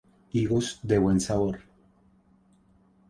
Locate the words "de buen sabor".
0.91-1.61